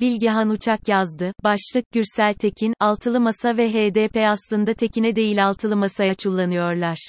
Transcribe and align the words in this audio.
Bilgehan 0.00 0.50
Uçak 0.50 0.88
yazdı. 0.88 1.32
Başlık 1.44 1.84
Gürsel 1.92 2.34
Tekin, 2.34 2.74
Altılı 2.80 3.20
Masa 3.20 3.56
ve 3.56 3.70
HDP 3.72 4.16
aslında 4.16 4.74
Tekin'e 4.74 5.16
değil 5.16 5.46
Altılı 5.46 5.76
Masa'ya 5.76 6.14
çullanıyorlar. 6.14 7.08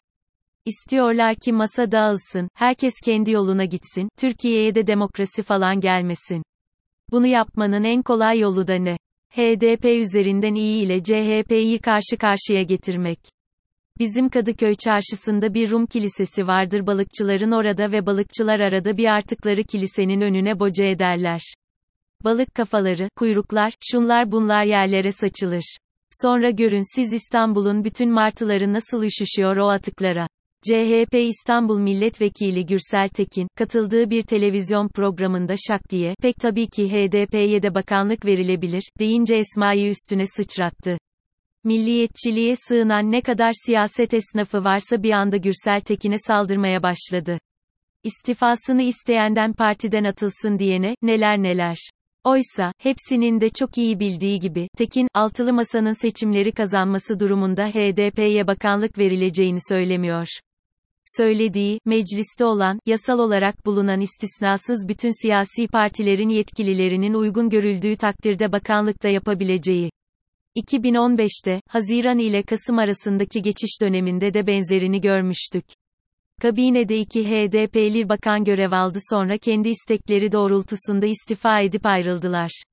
İstiyorlar 0.66 1.36
ki 1.36 1.54
masa 1.54 1.92
dağılsın, 1.92 2.48
herkes 2.54 2.94
kendi 3.06 3.32
yoluna 3.32 3.66
gitsin, 3.66 4.10
Türkiye'ye 4.18 4.76
de 4.76 4.88
demokrasi 4.88 5.44
falan 5.44 5.80
gelmesin. 5.80 6.44
Bunu 7.12 7.28
yapmanın 7.28 7.84
en 7.84 8.02
kolay 8.02 8.40
yolu 8.40 8.68
da 8.68 8.76
ne? 8.76 8.98
HDP 9.30 9.86
üzerinden 9.86 10.56
iyi 10.56 10.84
ile 10.84 11.04
CHP'yi 11.04 11.80
karşı 11.80 12.18
karşıya 12.20 12.64
getirmek. 12.64 13.20
Bizim 14.00 14.30
Kadıköy 14.30 14.76
çarşısında 14.76 15.54
bir 15.54 15.72
Rum 15.72 15.86
kilisesi 15.86 16.48
vardır 16.48 16.88
balıkçıların 16.88 17.52
orada 17.52 17.92
ve 17.92 18.06
balıkçılar 18.06 18.60
arada 18.60 18.98
bir 18.98 19.06
artıkları 19.06 19.64
kilisenin 19.64 20.22
önüne 20.22 20.60
boca 20.60 20.86
ederler. 20.86 21.42
Balık 22.24 22.56
kafaları, 22.56 23.10
kuyruklar, 23.16 23.74
şunlar 23.92 24.32
bunlar 24.32 24.64
yerlere 24.64 25.12
saçılır. 25.12 25.78
Sonra 26.22 26.50
görün 26.50 26.96
siz 26.96 27.14
İstanbul'un 27.14 27.84
bütün 27.84 28.12
martıları 28.12 28.74
nasıl 28.74 29.04
üşüşüyor 29.04 29.58
o 29.58 29.70
atıklara. 29.70 30.28
CHP 30.64 31.14
İstanbul 31.14 31.80
Milletvekili 31.80 32.66
Gürsel 32.66 33.08
Tekin, 33.08 33.48
katıldığı 33.58 34.10
bir 34.10 34.22
televizyon 34.22 34.88
programında 34.88 35.56
şak 35.68 35.90
diye, 35.90 36.16
pek 36.22 36.36
tabii 36.36 36.68
ki 36.68 36.92
HDP'ye 36.92 37.64
de 37.64 37.76
bakanlık 37.76 38.26
verilebilir, 38.26 38.84
deyince 39.00 39.36
Esma'yı 39.36 39.88
üstüne 39.88 40.26
sıçrattı. 40.26 40.98
Milliyetçiliğe 41.64 42.56
sığınan 42.68 43.12
ne 43.12 43.22
kadar 43.22 43.52
siyaset 43.66 44.14
esnafı 44.14 44.64
varsa 44.64 45.04
bir 45.04 45.12
anda 45.12 45.38
Gürsel 45.38 45.80
Tekin'e 45.80 46.18
saldırmaya 46.18 46.84
başladı. 46.84 47.40
İstifasını 48.04 48.82
isteyenden 48.82 49.54
partiden 49.54 50.04
atılsın 50.04 50.60
diyene, 50.60 50.96
neler 51.02 51.38
neler. 51.44 51.78
Oysa, 52.24 52.74
hepsinin 52.78 53.42
de 53.42 53.50
çok 53.50 53.78
iyi 53.78 54.00
bildiği 54.00 54.40
gibi, 54.40 54.68
Tekin, 54.78 55.08
altılı 55.14 55.54
masanın 55.54 56.02
seçimleri 56.02 56.52
kazanması 56.52 57.20
durumunda 57.20 57.68
HDP'ye 57.68 58.48
bakanlık 58.48 58.98
verileceğini 58.98 59.60
söylemiyor. 59.70 60.28
Söylediği, 61.18 61.80
mecliste 61.86 62.46
olan, 62.46 62.80
yasal 62.86 63.20
olarak 63.20 63.66
bulunan 63.66 64.02
istisnasız 64.02 64.88
bütün 64.88 65.22
siyasi 65.22 65.68
partilerin 65.68 66.30
yetkililerinin 66.30 67.14
uygun 67.14 67.50
görüldüğü 67.50 67.96
takdirde 67.96 68.52
bakanlıkta 68.52 69.10
yapabileceği. 69.10 69.92
2015'te, 70.56 71.62
Haziran 71.70 72.18
ile 72.20 72.44
Kasım 72.44 72.78
arasındaki 72.78 73.42
geçiş 73.42 73.82
döneminde 73.82 74.34
de 74.34 74.48
benzerini 74.48 75.02
görmüştük. 75.02 75.66
Kabinede 76.42 76.98
iki 76.98 77.24
HDP'li 77.24 78.10
bakan 78.10 78.44
görev 78.44 78.72
aldı 78.72 79.00
sonra 79.10 79.38
kendi 79.38 79.70
istekleri 79.70 80.32
doğrultusunda 80.32 81.06
istifa 81.06 81.60
edip 81.60 81.86
ayrıldılar. 81.86 82.64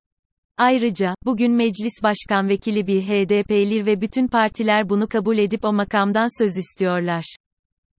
Ayrıca, 0.57 1.15
bugün 1.25 1.51
meclis 1.51 2.03
başkan 2.03 2.49
vekili 2.49 2.87
bir 2.87 3.01
HDP'li 3.01 3.85
ve 3.85 4.01
bütün 4.01 4.27
partiler 4.27 4.89
bunu 4.89 5.07
kabul 5.07 5.37
edip 5.37 5.65
o 5.65 5.73
makamdan 5.73 6.41
söz 6.41 6.57
istiyorlar. 6.57 7.35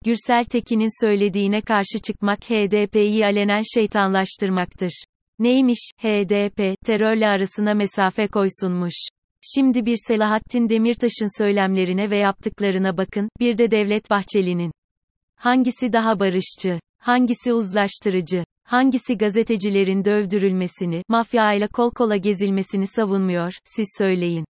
Gürsel 0.05 0.43
Tekin'in 0.43 1.05
söylediğine 1.05 1.61
karşı 1.61 1.99
çıkmak 2.03 2.39
HDP'yi 2.39 3.25
alenen 3.25 3.61
şeytanlaştırmaktır. 3.73 5.03
Neymiş, 5.39 5.91
HDP, 5.97 6.75
terörle 6.85 7.27
arasına 7.27 7.73
mesafe 7.73 8.27
koysunmuş. 8.27 9.07
Şimdi 9.41 9.85
bir 9.85 9.97
Selahattin 10.07 10.69
Demirtaş'ın 10.69 11.43
söylemlerine 11.43 12.09
ve 12.09 12.17
yaptıklarına 12.17 12.97
bakın, 12.97 13.29
bir 13.39 13.57
de 13.57 13.71
Devlet 13.71 14.09
Bahçeli'nin. 14.09 14.71
Hangisi 15.39 15.93
daha 15.93 16.19
barışçı? 16.19 16.79
Hangisi 17.01 17.53
uzlaştırıcı? 17.53 18.43
Hangisi 18.63 19.17
gazetecilerin 19.17 20.05
dövdürülmesini, 20.05 21.03
mafya 21.07 21.53
ile 21.53 21.67
kol 21.67 21.91
kola 21.91 22.17
gezilmesini 22.17 22.87
savunmuyor, 22.87 23.53
siz 23.63 23.87
söyleyin. 23.97 24.45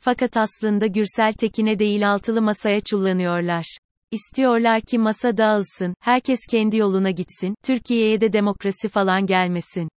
Fakat 0.00 0.36
aslında 0.36 0.86
Gürsel 0.86 1.32
Tekin'e 1.32 1.78
değil 1.78 2.10
altılı 2.10 2.42
masaya 2.42 2.80
çullanıyorlar. 2.80 3.78
İstiyorlar 4.10 4.80
ki 4.80 4.98
masa 4.98 5.36
dağılsın, 5.36 5.94
herkes 6.00 6.38
kendi 6.50 6.76
yoluna 6.76 7.10
gitsin, 7.10 7.54
Türkiye'ye 7.64 8.20
de 8.20 8.32
demokrasi 8.32 8.88
falan 8.88 9.26
gelmesin. 9.26 9.88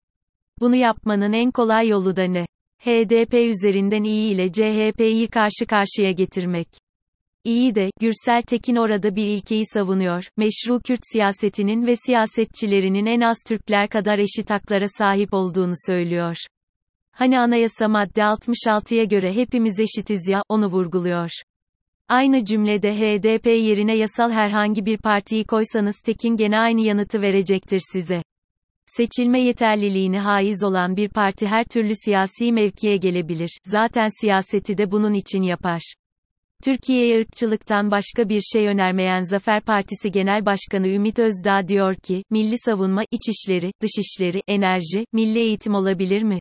Bunu 0.60 0.76
yapmanın 0.76 1.34
en 1.34 1.52
kolay 1.52 1.88
yolu 1.88 2.16
da 2.16 2.24
ne? 2.24 2.46
HDP 2.80 3.34
üzerinden 3.34 4.04
iyi 4.04 4.34
ile 4.34 4.52
CHP'yi 4.52 5.28
karşı 5.28 5.66
karşıya 5.68 6.12
getirmek. 6.12 6.68
İyi 7.44 7.76
de, 7.76 7.90
Gürsel 8.00 8.42
Tekin 8.42 8.76
orada 8.76 9.16
bir 9.16 9.26
ilkeyi 9.26 9.66
savunuyor, 9.66 10.24
meşru 10.38 10.80
Kürt 10.80 11.00
siyasetinin 11.12 11.88
ve 11.88 11.96
siyasetçilerinin 11.96 13.06
en 13.06 13.22
az 13.22 13.38
Türkler 13.48 13.90
kadar 13.90 14.20
eşit 14.20 14.50
haklara 14.50 14.88
sahip 14.88 15.34
olduğunu 15.34 15.74
söylüyor. 15.88 16.36
Hani 17.12 17.40
anayasa 17.40 17.88
madde 17.88 18.22
66'ya 18.22 19.04
göre 19.04 19.36
hepimiz 19.36 19.80
eşitiz 19.80 20.28
ya, 20.28 20.44
onu 20.50 20.68
vurguluyor. 20.68 21.30
Aynı 22.08 22.46
cümlede 22.46 22.94
HDP 22.96 23.46
yerine 23.46 23.98
yasal 23.98 24.32
herhangi 24.32 24.86
bir 24.86 24.98
partiyi 24.98 25.44
koysanız 25.44 25.96
Tekin 26.06 26.36
gene 26.36 26.60
aynı 26.60 26.82
yanıtı 26.82 27.22
verecektir 27.22 27.82
size. 27.92 28.24
Seçilme 28.86 29.42
yeterliliğini 29.42 30.20
haiz 30.20 30.64
olan 30.64 30.98
bir 30.98 31.10
parti 31.10 31.48
her 31.48 31.64
türlü 31.64 31.94
siyasi 32.06 32.52
mevkiye 32.52 32.98
gelebilir, 32.98 33.58
zaten 33.64 34.08
siyaseti 34.22 34.78
de 34.78 34.92
bunun 34.92 35.14
için 35.14 35.42
yapar. 35.42 35.82
Türkiye'ye 36.62 37.20
ırkçılıktan 37.20 37.92
başka 37.92 38.30
bir 38.30 38.42
şey 38.42 38.68
önermeyen 38.68 39.22
Zafer 39.22 39.62
Partisi 39.62 40.12
Genel 40.12 40.46
Başkanı 40.46 40.88
Ümit 40.88 41.20
Özdağ 41.20 41.68
diyor 41.68 41.96
ki, 41.96 42.24
milli 42.30 42.56
savunma, 42.58 43.04
içişleri, 43.12 43.72
dışişleri, 43.82 44.42
enerji, 44.48 45.06
milli 45.14 45.40
eğitim 45.40 45.76
olabilir 45.76 46.24
mi? 46.24 46.40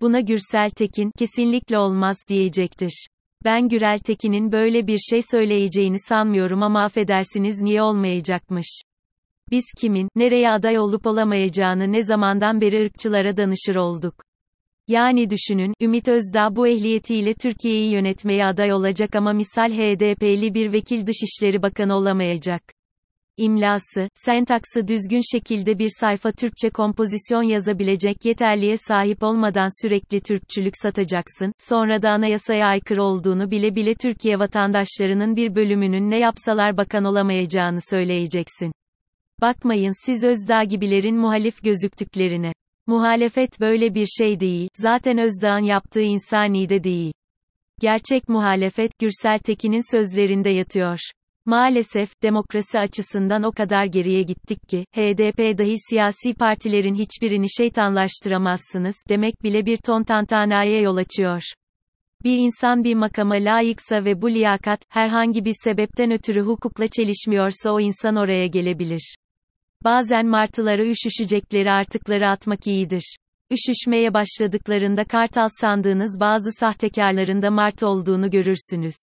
Buna 0.00 0.20
Gürsel 0.20 0.70
Tekin, 0.70 1.10
kesinlikle 1.18 1.78
olmaz, 1.78 2.16
diyecektir. 2.28 3.06
Ben 3.44 3.68
Gürel 3.68 3.98
Tekin'in 3.98 4.52
böyle 4.52 4.86
bir 4.86 4.98
şey 4.98 5.20
söyleyeceğini 5.30 5.98
sanmıyorum 5.98 6.62
ama 6.62 6.84
affedersiniz 6.84 7.62
niye 7.62 7.82
olmayacakmış. 7.82 8.82
Biz 9.50 9.64
kimin, 9.80 10.08
nereye 10.16 10.50
aday 10.50 10.78
olup 10.78 11.06
olamayacağını 11.06 11.92
ne 11.92 12.02
zamandan 12.02 12.60
beri 12.60 12.84
ırkçılara 12.84 13.36
danışır 13.36 13.76
olduk. 13.76 14.14
Yani 14.88 15.30
düşünün, 15.30 15.74
Ümit 15.80 16.08
Özdağ 16.08 16.56
bu 16.56 16.68
ehliyetiyle 16.68 17.34
Türkiye'yi 17.34 17.92
yönetmeye 17.92 18.46
aday 18.46 18.72
olacak 18.72 19.16
ama 19.16 19.32
misal 19.32 19.70
HDP'li 19.72 20.54
bir 20.54 20.72
vekil 20.72 21.06
Dışişleri 21.06 21.62
Bakanı 21.62 21.94
olamayacak. 21.94 22.62
İmlası, 23.36 24.08
sentaksı 24.14 24.88
düzgün 24.88 25.20
şekilde 25.32 25.78
bir 25.78 25.90
sayfa 26.00 26.32
Türkçe 26.32 26.70
kompozisyon 26.70 27.42
yazabilecek 27.42 28.24
yeterliğe 28.24 28.76
sahip 28.76 29.22
olmadan 29.22 29.82
sürekli 29.82 30.20
Türkçülük 30.20 30.74
satacaksın, 30.82 31.52
sonra 31.58 32.02
da 32.02 32.10
anayasaya 32.10 32.66
aykırı 32.66 33.02
olduğunu 33.02 33.50
bile 33.50 33.74
bile 33.74 33.94
Türkiye 33.94 34.38
vatandaşlarının 34.38 35.36
bir 35.36 35.54
bölümünün 35.54 36.10
ne 36.10 36.18
yapsalar 36.18 36.76
bakan 36.76 37.04
olamayacağını 37.04 37.80
söyleyeceksin. 37.90 38.72
Bakmayın 39.40 40.06
siz 40.06 40.24
Özdağ 40.24 40.64
gibilerin 40.64 41.16
muhalif 41.16 41.64
gözüktüklerine. 41.64 42.52
Muhalefet 42.86 43.60
böyle 43.60 43.94
bir 43.94 44.06
şey 44.06 44.40
değil, 44.40 44.68
zaten 44.74 45.18
Özdağ'ın 45.18 45.64
yaptığı 45.64 46.02
insani 46.02 46.68
de 46.68 46.84
değil. 46.84 47.12
Gerçek 47.80 48.28
muhalefet, 48.28 48.98
Gürsel 48.98 49.38
Tekin'in 49.38 49.92
sözlerinde 49.96 50.50
yatıyor. 50.50 50.98
Maalesef, 51.46 52.22
demokrasi 52.22 52.78
açısından 52.78 53.42
o 53.42 53.52
kadar 53.52 53.84
geriye 53.84 54.22
gittik 54.22 54.68
ki, 54.68 54.84
HDP 54.96 55.58
dahi 55.58 55.74
siyasi 55.90 56.34
partilerin 56.34 56.94
hiçbirini 56.94 57.46
şeytanlaştıramazsınız, 57.58 58.96
demek 59.08 59.42
bile 59.42 59.66
bir 59.66 59.76
ton 59.76 60.02
tantanaya 60.02 60.80
yol 60.80 60.96
açıyor. 60.96 61.42
Bir 62.24 62.38
insan 62.38 62.84
bir 62.84 62.94
makama 62.94 63.34
layıksa 63.34 64.04
ve 64.04 64.22
bu 64.22 64.30
liyakat, 64.30 64.80
herhangi 64.88 65.44
bir 65.44 65.54
sebepten 65.64 66.10
ötürü 66.10 66.40
hukukla 66.40 66.88
çelişmiyorsa 66.88 67.70
o 67.72 67.80
insan 67.80 68.16
oraya 68.16 68.46
gelebilir. 68.46 69.16
Bazen 69.84 70.26
martılara 70.26 70.86
üşüşecekleri 70.86 71.70
artıkları 71.70 72.28
atmak 72.28 72.66
iyidir. 72.66 73.16
Üşüşmeye 73.52 74.14
başladıklarında 74.14 75.04
kartal 75.04 75.48
sandığınız 75.60 76.20
bazı 76.20 76.52
sahtekarların 76.52 77.42
da 77.42 77.50
mart 77.50 77.82
olduğunu 77.82 78.30
görürsünüz. 78.30 78.94